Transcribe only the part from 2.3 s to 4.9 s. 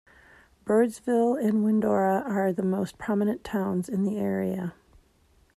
the most prominent towns in the area.